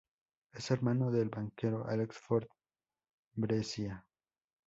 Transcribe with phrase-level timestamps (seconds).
[0.51, 2.49] Es hermano del banquero Alex Fort
[3.35, 4.03] Brescia.